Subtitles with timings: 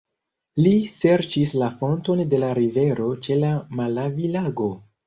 [0.63, 4.73] Li serĉis la fonton de la rivero ĉe la Malavi-lago.